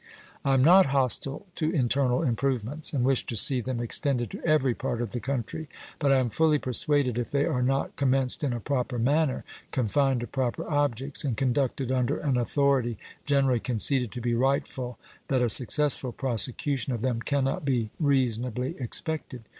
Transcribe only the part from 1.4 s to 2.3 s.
to internal